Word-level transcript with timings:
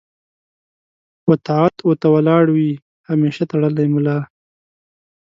و 1.27 1.29
طاعت 1.47 1.75
و 1.87 1.89
ته 2.01 2.07
ولاړ 2.15 2.43
وي 2.55 2.71
همېشه 3.09 3.43
تړلې 3.51 3.85
ملا 3.93 4.19